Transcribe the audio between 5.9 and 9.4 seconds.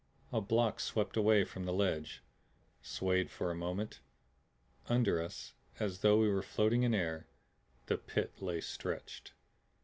though we were floating in air, the Pit lay stretched.